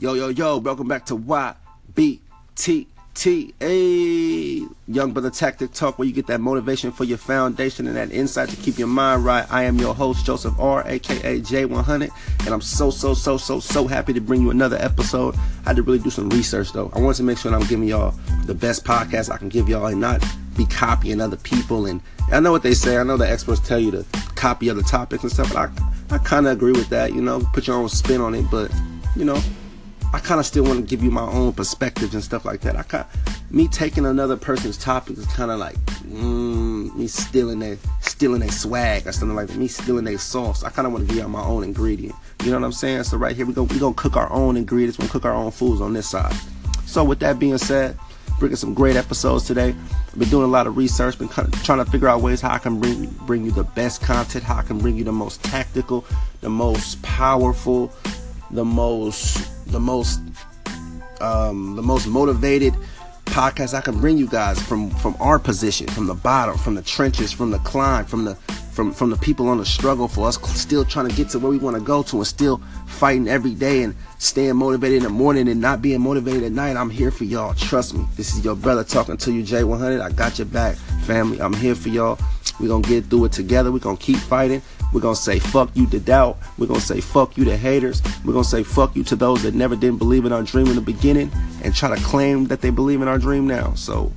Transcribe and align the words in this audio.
Yo, 0.00 0.14
yo, 0.14 0.28
yo, 0.28 0.58
welcome 0.58 0.86
back 0.86 1.04
to 1.04 1.18
YBTT. 1.18 2.86
Hey, 3.58 4.64
Young 4.86 5.12
Brother 5.12 5.28
Tactic 5.28 5.72
Talk, 5.72 5.98
where 5.98 6.06
you 6.06 6.14
get 6.14 6.28
that 6.28 6.40
motivation 6.40 6.92
for 6.92 7.02
your 7.02 7.18
foundation 7.18 7.88
and 7.88 7.96
that 7.96 8.12
insight 8.12 8.48
to 8.50 8.54
keep 8.58 8.78
your 8.78 8.86
mind 8.86 9.24
right. 9.24 9.44
I 9.52 9.64
am 9.64 9.76
your 9.76 9.96
host, 9.96 10.24
Joseph 10.24 10.54
R, 10.60 10.84
aka 10.86 11.40
J100, 11.40 12.10
and 12.46 12.48
I'm 12.48 12.60
so, 12.60 12.90
so, 12.90 13.12
so, 13.12 13.36
so, 13.38 13.58
so 13.58 13.88
happy 13.88 14.12
to 14.12 14.20
bring 14.20 14.40
you 14.40 14.50
another 14.50 14.76
episode. 14.76 15.34
I 15.66 15.70
had 15.70 15.76
to 15.78 15.82
really 15.82 15.98
do 15.98 16.10
some 16.10 16.30
research 16.30 16.72
though. 16.72 16.92
I 16.94 17.00
wanted 17.00 17.16
to 17.16 17.24
make 17.24 17.38
sure 17.38 17.52
I'm 17.52 17.66
giving 17.66 17.88
y'all 17.88 18.14
the 18.44 18.54
best 18.54 18.84
podcast 18.84 19.34
I 19.34 19.36
can 19.36 19.48
give 19.48 19.68
y'all 19.68 19.86
and 19.86 20.00
not 20.00 20.24
be 20.56 20.64
copying 20.66 21.20
other 21.20 21.38
people. 21.38 21.86
And 21.86 22.00
I 22.30 22.38
know 22.38 22.52
what 22.52 22.62
they 22.62 22.74
say, 22.74 22.98
I 22.98 23.02
know 23.02 23.16
the 23.16 23.28
experts 23.28 23.66
tell 23.66 23.80
you 23.80 23.90
to 23.90 24.06
copy 24.36 24.70
other 24.70 24.82
topics 24.82 25.24
and 25.24 25.32
stuff, 25.32 25.52
but 25.52 25.56
I, 25.56 26.14
I 26.14 26.18
kind 26.18 26.46
of 26.46 26.52
agree 26.52 26.70
with 26.70 26.88
that, 26.90 27.14
you 27.14 27.20
know, 27.20 27.40
put 27.52 27.66
your 27.66 27.74
own 27.74 27.88
spin 27.88 28.20
on 28.20 28.36
it, 28.36 28.44
but, 28.48 28.72
you 29.16 29.24
know, 29.24 29.42
I 30.12 30.20
kind 30.20 30.40
of 30.40 30.46
still 30.46 30.64
want 30.64 30.80
to 30.80 30.86
give 30.86 31.02
you 31.02 31.10
my 31.10 31.22
own 31.22 31.52
perspectives 31.52 32.14
and 32.14 32.24
stuff 32.24 32.44
like 32.44 32.60
that. 32.62 32.76
I 32.76 32.82
kind 32.82 33.04
me 33.50 33.68
taking 33.68 34.06
another 34.06 34.36
person's 34.36 34.78
topic 34.78 35.18
is 35.18 35.26
kind 35.26 35.50
of 35.50 35.58
like 35.58 35.76
mm, 36.02 36.94
me 36.94 37.06
stealing 37.06 37.58
their 37.58 37.76
stealing 38.00 38.40
their 38.40 38.50
swag 38.50 39.06
or 39.06 39.12
something 39.12 39.36
like 39.36 39.48
that. 39.48 39.56
Me 39.56 39.68
stealing 39.68 40.04
their 40.04 40.18
sauce. 40.18 40.64
I 40.64 40.70
kind 40.70 40.86
of 40.86 40.92
want 40.92 41.08
to 41.08 41.14
give 41.14 41.22
you 41.22 41.28
my 41.28 41.42
own 41.42 41.62
ingredient. 41.62 42.14
You 42.42 42.50
know 42.50 42.58
what 42.58 42.64
I'm 42.64 42.72
saying? 42.72 43.04
So 43.04 43.16
right 43.18 43.36
here 43.36 43.44
we 43.44 43.52
go 43.52 43.64
we 43.64 43.78
gonna 43.78 43.94
cook 43.94 44.16
our 44.16 44.32
own 44.32 44.56
ingredients. 44.56 44.98
We 44.98 45.02
gonna 45.02 45.12
cook 45.12 45.26
our 45.26 45.34
own 45.34 45.50
foods 45.50 45.80
on 45.80 45.92
this 45.92 46.08
side. 46.08 46.34
So 46.86 47.04
with 47.04 47.20
that 47.20 47.38
being 47.38 47.58
said, 47.58 47.98
bringing 48.38 48.56
some 48.56 48.72
great 48.72 48.96
episodes 48.96 49.44
today. 49.44 49.74
I've 50.06 50.18
been 50.18 50.30
doing 50.30 50.44
a 50.44 50.50
lot 50.50 50.66
of 50.66 50.76
research, 50.76 51.18
been 51.18 51.28
kind 51.28 51.52
of 51.52 51.62
trying 51.64 51.84
to 51.84 51.90
figure 51.90 52.08
out 52.08 52.22
ways 52.22 52.40
how 52.40 52.54
I 52.54 52.58
can 52.58 52.80
bring 52.80 53.06
bring 53.26 53.44
you 53.44 53.50
the 53.50 53.64
best 53.64 54.00
content, 54.00 54.44
how 54.44 54.56
I 54.56 54.62
can 54.62 54.78
bring 54.78 54.96
you 54.96 55.04
the 55.04 55.12
most 55.12 55.42
tactical, 55.44 56.06
the 56.40 56.48
most 56.48 57.02
powerful, 57.02 57.92
the 58.50 58.64
most 58.64 59.57
the 59.68 59.80
most 59.80 60.20
um, 61.20 61.76
the 61.76 61.82
most 61.82 62.06
motivated 62.06 62.74
podcast 63.26 63.74
I 63.74 63.80
can 63.80 64.00
bring 64.00 64.18
you 64.18 64.26
guys 64.26 64.60
from 64.60 64.90
from 64.90 65.16
our 65.20 65.38
position, 65.38 65.86
from 65.88 66.06
the 66.06 66.14
bottom, 66.14 66.56
from 66.58 66.74
the 66.74 66.82
trenches, 66.82 67.32
from 67.32 67.50
the 67.50 67.58
climb, 67.60 68.04
from 68.04 68.24
the 68.24 68.34
from 68.78 68.92
from 68.92 69.10
the 69.10 69.16
people 69.16 69.48
on 69.48 69.58
the 69.58 69.66
struggle 69.66 70.06
for 70.06 70.28
us 70.28 70.36
still 70.58 70.84
trying 70.84 71.08
to 71.08 71.14
get 71.16 71.28
to 71.30 71.38
where 71.38 71.50
we 71.50 71.58
want 71.58 71.76
to 71.76 71.82
go 71.82 72.02
to 72.04 72.16
and 72.16 72.26
still 72.26 72.62
fighting 72.86 73.26
every 73.26 73.54
day 73.54 73.82
and 73.82 73.94
staying 74.18 74.56
motivated 74.56 74.98
in 74.98 75.02
the 75.02 75.08
morning 75.08 75.48
and 75.48 75.60
not 75.60 75.82
being 75.82 76.00
motivated 76.00 76.44
at 76.44 76.52
night. 76.52 76.76
I'm 76.76 76.90
here 76.90 77.10
for 77.10 77.24
y'all. 77.24 77.54
Trust 77.54 77.94
me. 77.94 78.06
This 78.16 78.34
is 78.34 78.44
your 78.44 78.54
brother 78.54 78.84
talking 78.84 79.16
to 79.16 79.32
you, 79.32 79.42
J100. 79.42 80.00
I 80.00 80.10
got 80.10 80.38
your 80.38 80.46
back, 80.46 80.76
family. 81.04 81.40
I'm 81.40 81.54
here 81.54 81.74
for 81.74 81.88
y'all. 81.88 82.18
We're 82.60 82.68
going 82.68 82.82
to 82.82 82.88
get 82.88 83.06
through 83.06 83.26
it 83.26 83.32
together. 83.32 83.72
We're 83.72 83.78
going 83.80 83.96
to 83.96 84.02
keep 84.02 84.18
fighting. 84.18 84.62
We're 84.92 85.00
going 85.00 85.14
to 85.14 85.20
say 85.20 85.38
fuck 85.38 85.70
you 85.74 85.86
to 85.88 86.00
doubt. 86.00 86.38
We're 86.56 86.66
going 86.66 86.80
to 86.80 86.86
say 86.86 87.00
fuck 87.00 87.36
you 87.36 87.44
to 87.44 87.56
haters. 87.56 88.02
We're 88.24 88.32
going 88.32 88.44
to 88.44 88.48
say 88.48 88.62
fuck 88.62 88.96
you 88.96 89.04
to 89.04 89.16
those 89.16 89.42
that 89.42 89.54
never 89.54 89.76
didn't 89.76 89.98
believe 89.98 90.24
in 90.24 90.32
our 90.32 90.42
dream 90.42 90.66
in 90.68 90.76
the 90.76 90.80
beginning 90.80 91.30
and 91.62 91.74
try 91.74 91.94
to 91.94 92.02
claim 92.02 92.46
that 92.46 92.62
they 92.62 92.70
believe 92.70 93.02
in 93.02 93.08
our 93.08 93.18
dream 93.18 93.46
now. 93.46 93.74
So 93.74 94.12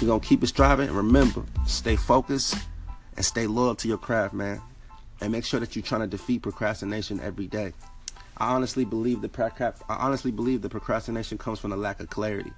we're 0.00 0.06
going 0.06 0.20
to 0.20 0.26
keep 0.26 0.42
it 0.42 0.46
striving. 0.46 0.88
And 0.88 0.96
remember, 0.96 1.42
stay 1.66 1.96
focused 1.96 2.56
and 3.16 3.24
stay 3.24 3.46
loyal 3.46 3.74
to 3.76 3.88
your 3.88 3.98
craft, 3.98 4.34
man. 4.34 4.60
And 5.20 5.32
make 5.32 5.44
sure 5.44 5.60
that 5.60 5.74
you're 5.74 5.84
trying 5.84 6.00
to 6.02 6.06
defeat 6.06 6.42
procrastination 6.42 7.20
every 7.20 7.46
day. 7.46 7.72
I 8.38 8.54
honestly 8.54 8.84
believe 8.84 9.20
the 9.20 9.74
I 9.88 9.94
honestly 9.94 10.30
believe 10.30 10.62
the 10.62 10.68
procrastination 10.68 11.38
comes 11.38 11.58
from 11.60 11.72
a 11.72 11.76
lack 11.76 12.00
of 12.00 12.10
clarity. 12.10 12.52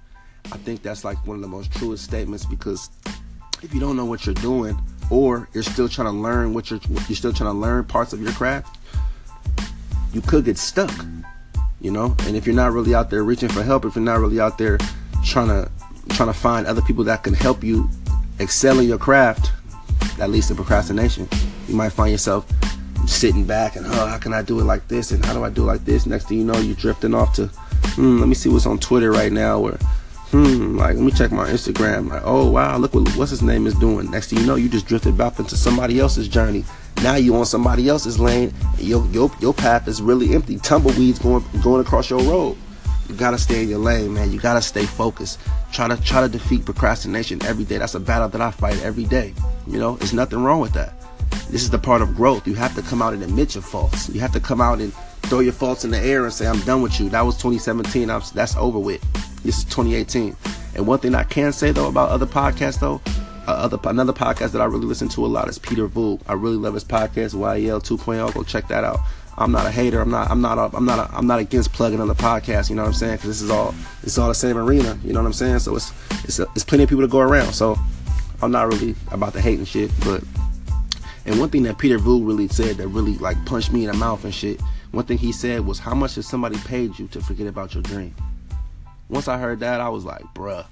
I 0.51 0.57
think 0.57 0.81
that's 0.81 1.03
like 1.03 1.17
one 1.27 1.35
of 1.35 1.41
the 1.41 1.47
most 1.47 1.71
truest 1.73 2.03
statements 2.03 2.45
because 2.45 2.89
if 3.61 3.73
you 3.73 3.79
don't 3.79 3.95
know 3.95 4.05
what 4.05 4.25
you're 4.25 4.35
doing, 4.35 4.79
or 5.09 5.47
you're 5.53 5.63
still 5.63 5.89
trying 5.89 6.07
to 6.07 6.17
learn 6.19 6.53
what 6.53 6.69
you're 6.69 6.79
you're 7.07 7.15
still 7.15 7.33
trying 7.33 7.51
to 7.51 7.57
learn 7.57 7.83
parts 7.85 8.13
of 8.13 8.21
your 8.21 8.31
craft, 8.33 8.77
you 10.13 10.21
could 10.21 10.45
get 10.45 10.57
stuck. 10.57 10.93
You 11.81 11.91
know, 11.91 12.15
and 12.21 12.35
if 12.35 12.47
you're 12.47 12.55
not 12.55 12.71
really 12.71 12.95
out 12.95 13.11
there 13.11 13.23
reaching 13.23 13.49
for 13.49 13.61
help, 13.61 13.85
if 13.85 13.95
you're 13.95 14.03
not 14.03 14.19
really 14.19 14.39
out 14.39 14.57
there 14.57 14.79
trying 15.23 15.49
to 15.49 15.69
trying 16.09 16.29
to 16.29 16.33
find 16.33 16.65
other 16.65 16.81
people 16.81 17.03
that 17.03 17.23
can 17.23 17.33
help 17.33 17.63
you 17.63 17.89
excel 18.39 18.79
in 18.79 18.87
your 18.87 18.97
craft, 18.97 19.51
that 20.17 20.29
leads 20.29 20.47
to 20.47 20.55
procrastination. 20.55 21.27
You 21.67 21.75
might 21.75 21.89
find 21.89 22.11
yourself 22.11 22.49
sitting 23.07 23.45
back 23.45 23.75
and 23.75 23.85
oh, 23.85 24.05
how 24.07 24.17
can 24.17 24.33
I 24.33 24.41
do 24.41 24.59
it 24.59 24.63
like 24.63 24.87
this 24.87 25.11
and 25.11 25.23
how 25.23 25.33
do 25.33 25.43
I 25.43 25.49
do 25.49 25.63
it 25.63 25.67
like 25.67 25.85
this? 25.85 26.05
Next 26.05 26.27
thing 26.27 26.39
you 26.39 26.45
know, 26.45 26.57
you're 26.57 26.75
drifting 26.75 27.13
off 27.13 27.35
to, 27.35 27.47
hmm, 27.47 28.19
let 28.19 28.27
me 28.27 28.35
see 28.35 28.49
what's 28.49 28.65
on 28.65 28.79
Twitter 28.79 29.11
right 29.11 29.31
now 29.31 29.59
or 29.59 29.77
hmm, 30.35 30.77
like 30.77 30.95
let 30.95 31.03
me 31.03 31.11
check 31.11 31.31
my 31.31 31.49
Instagram. 31.49 32.09
Like, 32.09 32.23
oh 32.25 32.49
wow, 32.49 32.77
look 32.77 32.93
what 32.93 33.07
what's 33.15 33.31
his 33.31 33.41
name 33.41 33.67
is 33.67 33.73
doing. 33.75 34.09
Next 34.11 34.29
thing 34.29 34.39
you 34.39 34.45
know, 34.45 34.55
you 34.55 34.69
just 34.69 34.87
drifted 34.87 35.17
back 35.17 35.39
into 35.39 35.55
somebody 35.55 35.99
else's 35.99 36.27
journey. 36.27 36.65
Now 37.03 37.15
you're 37.15 37.37
on 37.37 37.45
somebody 37.45 37.87
else's 37.89 38.19
lane. 38.19 38.53
your 38.77 39.05
your 39.07 39.31
your 39.39 39.53
path 39.53 39.87
is 39.87 40.01
really 40.01 40.33
empty. 40.33 40.57
Tumbleweeds 40.57 41.19
going 41.19 41.43
going 41.63 41.81
across 41.81 42.09
your 42.09 42.21
road. 42.23 42.57
You 43.07 43.15
gotta 43.15 43.37
stay 43.37 43.63
in 43.63 43.69
your 43.69 43.79
lane, 43.79 44.13
man. 44.13 44.31
You 44.31 44.39
gotta 44.39 44.61
stay 44.61 44.85
focused. 44.85 45.39
Try 45.71 45.87
to 45.87 46.01
try 46.01 46.21
to 46.21 46.29
defeat 46.29 46.65
procrastination 46.65 47.43
every 47.45 47.63
day. 47.63 47.77
That's 47.77 47.95
a 47.95 47.99
battle 47.99 48.29
that 48.29 48.41
I 48.41 48.51
fight 48.51 48.81
every 48.81 49.05
day. 49.05 49.33
You 49.67 49.79
know, 49.79 49.95
there's 49.95 50.13
nothing 50.13 50.43
wrong 50.43 50.59
with 50.59 50.73
that. 50.73 50.93
This 51.49 51.61
is 51.63 51.69
the 51.69 51.79
part 51.79 52.01
of 52.01 52.15
growth. 52.15 52.47
You 52.47 52.55
have 52.55 52.75
to 52.75 52.81
come 52.81 53.01
out 53.01 53.13
and 53.13 53.23
admit 53.23 53.55
your 53.55 53.61
faults. 53.61 54.09
You 54.09 54.19
have 54.21 54.31
to 54.33 54.39
come 54.39 54.59
out 54.59 54.79
and 54.79 54.93
throw 55.23 55.39
your 55.39 55.53
faults 55.53 55.85
in 55.85 55.91
the 55.91 55.99
air 55.99 56.23
and 56.23 56.33
say, 56.33 56.47
"I'm 56.47 56.59
done 56.61 56.81
with 56.81 56.99
you." 56.99 57.09
That 57.09 57.21
was 57.21 57.35
2017. 57.35 58.09
I'm, 58.09 58.21
that's 58.33 58.55
over 58.55 58.79
with. 58.79 59.01
This 59.45 59.59
is 59.59 59.63
2018. 59.65 60.35
And 60.75 60.87
one 60.87 60.97
thing 60.97 61.13
I 61.13 61.23
can 61.23 61.53
say 61.53 61.71
though 61.71 61.87
about 61.87 62.09
other 62.09 62.25
podcasts 62.25 62.79
though, 62.79 62.99
uh, 63.47 63.51
other 63.51 63.77
another 63.83 64.11
podcast 64.11 64.51
that 64.53 64.61
I 64.61 64.65
really 64.65 64.87
listen 64.87 65.07
to 65.09 65.25
a 65.25 65.27
lot 65.27 65.47
is 65.47 65.59
Peter 65.59 65.87
Voogd. 65.87 66.21
I 66.27 66.33
really 66.33 66.57
love 66.57 66.73
his 66.73 66.83
podcast 66.83 67.33
YEL 67.33 67.79
2.0. 67.79 68.33
Go 68.33 68.43
check 68.43 68.67
that 68.69 68.83
out. 68.83 68.99
I'm 69.37 69.51
not 69.51 69.67
a 69.67 69.71
hater. 69.71 70.01
I'm 70.01 70.09
not. 70.09 70.31
I'm 70.31 70.41
not. 70.41 70.57
A, 70.57 70.75
I'm 70.75 70.85
not. 70.85 71.11
A, 71.11 71.15
I'm 71.15 71.27
not 71.27 71.39
against 71.39 71.73
plugging 71.73 71.99
on 71.99 72.07
the 72.07 72.15
podcast. 72.15 72.69
You 72.69 72.75
know 72.75 72.83
what 72.83 72.87
I'm 72.87 72.93
saying? 72.95 73.17
Because 73.17 73.29
this 73.29 73.41
is 73.41 73.51
all. 73.51 73.75
It's 74.01 74.17
all 74.17 74.29
the 74.29 74.35
same 74.35 74.57
arena. 74.57 74.97
You 75.03 75.13
know 75.13 75.19
what 75.19 75.27
I'm 75.27 75.33
saying? 75.33 75.59
So 75.59 75.75
it's 75.75 75.91
it's 76.23 76.39
a, 76.39 76.47
it's 76.55 76.63
plenty 76.63 76.85
of 76.85 76.89
people 76.89 77.03
to 77.03 77.07
go 77.07 77.19
around. 77.19 77.53
So 77.53 77.77
I'm 78.41 78.51
not 78.51 78.67
really 78.67 78.95
about 79.11 79.33
the 79.33 79.41
hating 79.41 79.65
shit. 79.65 79.91
But 79.99 80.23
and 81.25 81.39
one 81.39 81.49
thing 81.49 81.63
that 81.63 81.77
Peter 81.77 81.99
Voogd 81.99 82.25
really 82.25 82.47
said 82.47 82.77
that 82.77 82.87
really 82.87 83.17
like 83.19 83.45
punched 83.45 83.71
me 83.71 83.85
in 83.85 83.91
the 83.91 83.97
mouth 83.97 84.23
and 84.23 84.33
shit. 84.33 84.59
One 84.91 85.05
thing 85.05 85.17
he 85.17 85.31
said 85.31 85.65
was, 85.65 85.77
"How 85.77 85.93
much 85.93 86.15
has 86.15 86.25
somebody 86.25 86.57
paid 86.59 86.97
you 86.97 87.07
to 87.09 87.21
forget 87.21 87.45
about 87.45 87.75
your 87.75 87.83
dream?" 87.83 88.15
Once 89.09 89.27
I 89.27 89.37
heard 89.37 89.59
that, 89.59 89.81
I 89.81 89.89
was 89.89 90.05
like, 90.05 90.23
bruh, 90.33 90.65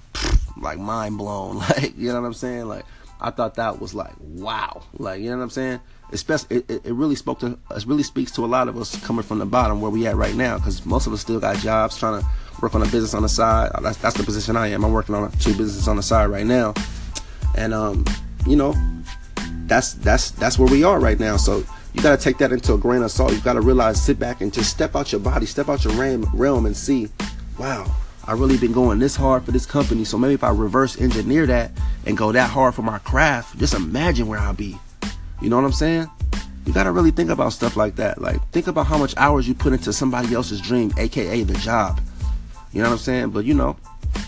like 0.56 0.78
mind 0.78 1.18
blown. 1.18 1.56
Like, 1.64 1.96
you 1.96 2.12
know 2.12 2.20
what 2.20 2.26
I'm 2.26 2.34
saying? 2.34 2.66
Like, 2.66 2.84
I 3.20 3.30
thought 3.30 3.54
that 3.54 3.80
was 3.80 3.94
like, 3.94 4.12
wow. 4.20 4.82
Like, 4.98 5.20
you 5.20 5.30
know 5.30 5.38
what 5.38 5.44
I'm 5.44 5.50
saying? 5.50 5.80
Especially, 6.12 6.58
it, 6.68 6.84
it 6.84 6.92
really 6.92 7.14
spoke 7.14 7.40
to, 7.40 7.58
it 7.70 7.86
really 7.86 8.02
speaks 8.02 8.32
to 8.32 8.44
a 8.44 8.46
lot 8.46 8.68
of 8.68 8.76
us 8.76 9.02
coming 9.04 9.22
from 9.22 9.38
the 9.38 9.46
bottom 9.46 9.80
where 9.80 9.90
we 9.90 10.06
at 10.06 10.16
right 10.16 10.34
now, 10.34 10.58
because 10.58 10.84
most 10.84 11.06
of 11.06 11.12
us 11.12 11.20
still 11.20 11.40
got 11.40 11.56
jobs 11.56 11.96
trying 11.96 12.20
to 12.20 12.28
work 12.60 12.74
on 12.74 12.82
a 12.82 12.86
business 12.86 13.14
on 13.14 13.22
the 13.22 13.28
side. 13.28 13.70
That's, 13.82 13.96
that's 13.98 14.16
the 14.16 14.24
position 14.24 14.56
I 14.56 14.68
am. 14.68 14.84
I'm 14.84 14.92
working 14.92 15.14
on 15.14 15.30
two 15.32 15.54
businesses 15.54 15.88
on 15.88 15.96
the 15.96 16.02
side 16.02 16.26
right 16.26 16.46
now, 16.46 16.74
and 17.56 17.72
um, 17.72 18.04
you 18.46 18.56
know, 18.56 18.74
that's 19.66 19.94
that's 19.94 20.30
that's 20.32 20.58
where 20.58 20.70
we 20.70 20.84
are 20.84 21.00
right 21.00 21.18
now. 21.18 21.36
So 21.36 21.64
you 21.94 22.02
got 22.02 22.16
to 22.16 22.22
take 22.22 22.38
that 22.38 22.52
into 22.52 22.74
a 22.74 22.78
grain 22.78 23.02
of 23.02 23.10
salt. 23.10 23.32
You 23.32 23.40
got 23.40 23.54
to 23.54 23.60
realize, 23.60 24.02
sit 24.02 24.18
back 24.18 24.40
and 24.40 24.52
just 24.52 24.70
step 24.70 24.96
out 24.96 25.12
your 25.12 25.20
body, 25.20 25.46
step 25.46 25.68
out 25.68 25.84
your 25.84 25.94
realm, 25.94 26.28
realm, 26.34 26.66
and 26.66 26.76
see, 26.76 27.08
wow, 27.58 27.86
I 28.26 28.32
really 28.32 28.56
been 28.56 28.72
going 28.72 28.98
this 28.98 29.16
hard 29.16 29.44
for 29.44 29.52
this 29.52 29.66
company. 29.66 30.04
So 30.04 30.16
maybe 30.18 30.34
if 30.34 30.44
I 30.44 30.50
reverse 30.50 31.00
engineer 31.00 31.46
that 31.46 31.70
and 32.06 32.16
go 32.16 32.32
that 32.32 32.50
hard 32.50 32.74
for 32.74 32.82
my 32.82 32.98
craft, 32.98 33.58
just 33.58 33.74
imagine 33.74 34.26
where 34.26 34.38
I'll 34.38 34.54
be. 34.54 34.78
You 35.42 35.50
know 35.50 35.56
what 35.56 35.64
I'm 35.64 35.72
saying? 35.72 36.08
You 36.64 36.72
gotta 36.72 36.90
really 36.90 37.10
think 37.10 37.30
about 37.30 37.52
stuff 37.52 37.76
like 37.76 37.96
that. 37.96 38.20
Like 38.20 38.46
think 38.50 38.66
about 38.66 38.86
how 38.86 38.96
much 38.96 39.14
hours 39.16 39.46
you 39.46 39.54
put 39.54 39.72
into 39.72 39.92
somebody 39.92 40.34
else's 40.34 40.60
dream, 40.60 40.92
aka 40.96 41.42
the 41.42 41.54
job. 41.54 42.00
You 42.72 42.82
know 42.82 42.88
what 42.88 42.94
I'm 42.94 42.98
saying? 42.98 43.30
But 43.30 43.44
you 43.44 43.52
know, 43.52 43.76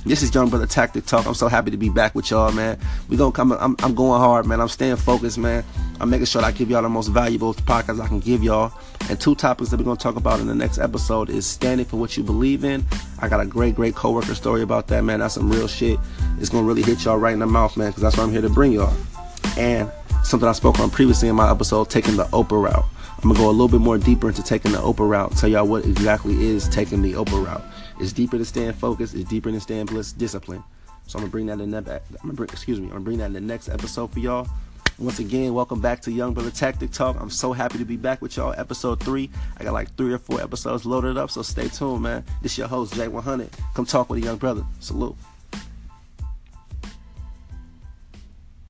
this 0.05 0.23
is 0.23 0.35
Young 0.35 0.51
Brother 0.51 0.67
Tactic 0.67 1.07
Talk. 1.07 1.27
I'm 1.27 1.35
so 1.35 1.49
happy 1.49 1.71
to 1.71 1.77
be 1.77 1.89
back 1.89 2.15
with 2.15 2.31
y'all, 2.31 2.53
man. 2.53 2.79
We 3.09 3.17
gonna 3.17 3.33
come. 3.33 3.53
I'm, 3.53 3.77
I'm 3.81 3.95
going 3.95 4.21
hard, 4.21 4.47
man. 4.47 4.61
I'm 4.61 4.69
staying 4.69 4.97
focused, 4.97 5.39
man. 5.39 5.65
I'm 6.01 6.11
making 6.11 6.27
sure 6.27 6.43
I 6.43 6.53
give 6.53 6.71
y'all 6.71 6.83
the 6.83 6.89
most 6.89 7.09
valuable 7.09 7.55
podcast 7.55 8.01
I 8.01 8.09
can 8.09 8.21
give 8.21 8.43
y'all. 8.43 8.73
And 9.09 9.19
two 9.19 9.35
topics 9.35 9.71
that 9.71 9.79
we're 9.79 9.85
gonna 9.85 9.97
talk 9.97 10.17
about 10.17 10.41
in 10.41 10.47
the 10.47 10.55
next 10.55 10.79
episode 10.79 11.31
is 11.31 11.47
standing 11.47 11.87
for 11.87 11.97
what 11.97 12.17
you 12.17 12.23
believe 12.23 12.65
in. 12.65 12.85
I 13.19 13.29
got 13.29 13.41
a 13.41 13.47
great, 13.47 13.75
great 13.75 13.95
coworker 13.95 14.35
story 14.35 14.63
about 14.63 14.89
that, 14.89 15.03
man. 15.05 15.21
That's 15.21 15.35
some 15.35 15.51
real 15.51 15.69
shit. 15.69 15.99
It's 16.39 16.51
gonna 16.51 16.67
really 16.67 16.83
hit 16.83 17.05
y'all 17.05 17.17
right 17.17 17.33
in 17.33 17.39
the 17.39 17.47
mouth, 17.47 17.77
man, 17.77 17.91
because 17.91 18.03
that's 18.03 18.17
what 18.17 18.25
I'm 18.25 18.33
here 18.33 18.43
to 18.43 18.51
bring 18.51 18.73
y'all. 18.73 18.95
And 19.57 19.91
something 20.23 20.49
I 20.49 20.53
spoke 20.53 20.79
on 20.81 20.91
previously 20.91 21.29
in 21.29 21.37
my 21.37 21.51
episode, 21.51 21.89
taking 21.89 22.17
the 22.17 22.25
Oprah 22.25 22.63
route. 22.63 22.85
I'm 23.23 23.31
gonna 23.31 23.39
go 23.39 23.49
a 23.49 23.53
little 23.53 23.69
bit 23.69 23.81
more 23.81 23.97
deeper 23.97 24.29
into 24.29 24.43
taking 24.43 24.73
the 24.73 24.79
Oprah 24.79 25.09
route. 25.09 25.37
Tell 25.37 25.49
y'all 25.49 25.67
what 25.67 25.87
exactly 25.87 26.47
is 26.47 26.69
taking 26.69 27.01
the 27.01 27.15
Oprah 27.15 27.47
route. 27.47 27.65
It's 27.99 28.13
deeper 28.13 28.37
than 28.37 28.45
staying 28.45 28.75
focused. 28.75 29.15
It's 29.15 29.29
deeper 29.29 29.51
than 29.51 29.61
staying 29.61 29.87
bliss, 29.87 30.13
discipline. 30.13 30.63
So 31.07 31.19
I'm 31.19 31.23
gonna 31.23 31.31
bring 31.31 31.47
that 31.47 31.61
in. 31.61 31.71
That, 31.71 31.89
I'm 31.89 32.17
gonna 32.23 32.35
bring, 32.35 32.51
excuse 32.51 32.81
me. 32.81 32.87
I'm 32.87 32.93
gonna 32.93 33.05
bring 33.05 33.19
that 33.19 33.27
in 33.27 33.33
the 33.33 33.41
next 33.41 33.69
episode 33.69 34.13
for 34.13 34.19
y'all. 34.19 34.47
Once 34.99 35.19
again, 35.19 35.53
welcome 35.53 35.79
back 35.79 36.01
to 36.01 36.11
Young 36.11 36.33
Brother 36.33 36.51
Tactic 36.51 36.91
Talk. 36.91 37.21
I'm 37.21 37.29
so 37.29 37.53
happy 37.53 37.77
to 37.77 37.85
be 37.85 37.99
back 37.99 38.23
with 38.23 38.35
y'all. 38.39 38.55
Episode 38.57 38.99
three. 38.99 39.29
I 39.59 39.65
got 39.65 39.75
like 39.75 39.95
three 39.95 40.11
or 40.15 40.19
four 40.19 40.41
episodes 40.41 40.87
loaded 40.87 41.19
up, 41.19 41.31
so 41.31 41.43
stay 41.43 41.69
tuned, 41.69 42.03
man. 42.03 42.25
This 42.41 42.57
your 42.57 42.67
host 42.67 42.95
J100. 42.95 43.51
Come 43.75 43.85
talk 43.85 44.09
with 44.09 44.23
a 44.23 44.25
young 44.25 44.39
brother. 44.39 44.65
Salute. 44.81 45.15